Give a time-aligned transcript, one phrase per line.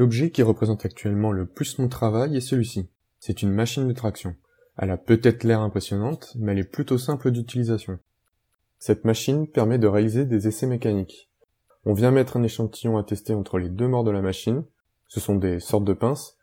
[0.00, 2.88] L'objet qui représente actuellement le plus mon travail est celui-ci.
[3.18, 4.34] C'est une machine de traction.
[4.78, 7.98] Elle a peut-être l'air impressionnante, mais elle est plutôt simple d'utilisation.
[8.78, 11.28] Cette machine permet de réaliser des essais mécaniques.
[11.84, 14.64] On vient mettre un échantillon à tester entre les deux morts de la machine,
[15.06, 16.38] ce sont des sortes de pinces,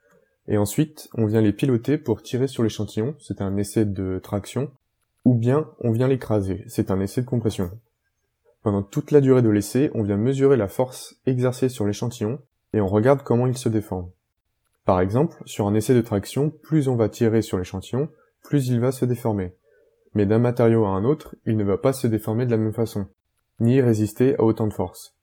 [0.48, 4.70] et ensuite on vient les piloter pour tirer sur l'échantillon, c'est un essai de traction,
[5.26, 7.72] ou bien on vient l'écraser, c'est un essai de compression.
[8.62, 12.40] Pendant toute la durée de l'essai, on vient mesurer la force exercée sur l'échantillon,
[12.74, 14.10] et on regarde comment il se déforme.
[14.86, 18.10] Par exemple, sur un essai de traction, plus on va tirer sur l'échantillon,
[18.44, 19.54] plus il va se déformer.
[20.14, 22.74] Mais d'un matériau à un autre, il ne va pas se déformer de la même
[22.74, 23.08] façon,
[23.60, 25.16] ni résister à autant de force.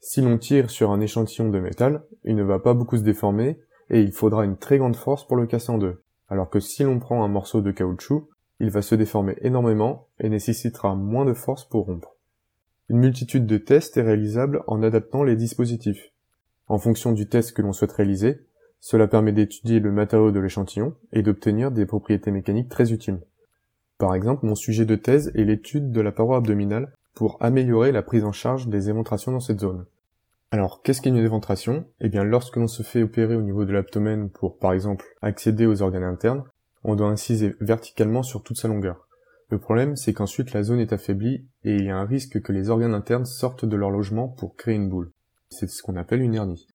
[0.00, 3.58] Si l'on tire sur un échantillon de métal, il ne va pas beaucoup se déformer,
[3.90, 6.02] et il faudra une très grande force pour le casser en deux.
[6.28, 8.28] Alors que si l'on prend un morceau de caoutchouc,
[8.60, 12.16] il va se déformer énormément et nécessitera moins de force pour rompre.
[12.88, 16.12] Une multitude de tests est réalisable en adaptant les dispositifs.
[16.68, 18.46] En fonction du test que l'on souhaite réaliser,
[18.80, 23.20] cela permet d'étudier le matériau de l'échantillon et d'obtenir des propriétés mécaniques très utiles.
[23.98, 28.02] Par exemple, mon sujet de thèse est l'étude de la paroi abdominale pour améliorer la
[28.02, 29.86] prise en charge des éventrations dans cette zone.
[30.50, 31.84] Alors, qu'est-ce qu'une éventration?
[32.00, 35.66] Eh bien, lorsque l'on se fait opérer au niveau de l'abdomen pour, par exemple, accéder
[35.66, 36.44] aux organes internes,
[36.84, 39.08] on doit inciser verticalement sur toute sa longueur.
[39.50, 42.52] Le problème, c'est qu'ensuite la zone est affaiblie et il y a un risque que
[42.52, 45.10] les organes internes sortent de leur logement pour créer une boule.
[45.50, 46.66] C'est ce qu'on appelle une hernie.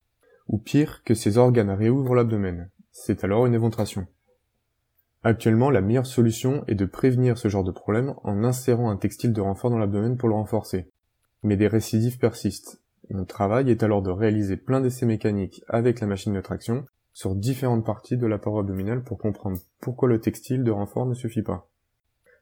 [0.48, 2.70] Ou pire, que ces organes réouvrent l'abdomen.
[2.92, 4.06] C'est alors une éventration.
[5.22, 9.32] Actuellement, la meilleure solution est de prévenir ce genre de problème en insérant un textile
[9.32, 10.90] de renfort dans l'abdomen pour le renforcer.
[11.42, 12.80] Mais des récidives persistent.
[13.10, 17.34] Mon travail est alors de réaliser plein d'essais mécaniques avec la machine de traction sur
[17.34, 21.42] différentes parties de la paroi abdominale pour comprendre pourquoi le textile de renfort ne suffit
[21.42, 21.68] pas.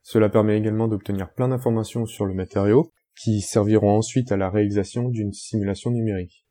[0.02, 5.08] Cela permet également d'obtenir plein d'informations sur le matériau qui serviront ensuite à la réalisation
[5.08, 6.46] d'une simulation numérique.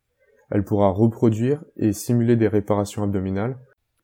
[0.50, 3.58] Elle pourra reproduire et simuler des réparations abdominales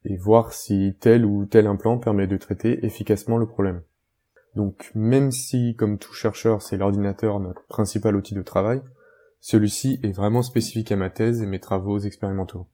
[0.06, 3.82] et voir si tel ou tel implant permet de traiter efficacement le problème.
[4.56, 8.82] Donc même si, comme tout chercheur, c'est l'ordinateur notre principal outil de travail,
[9.40, 12.68] celui-ci est vraiment spécifique à ma thèse et mes travaux expérimentaux.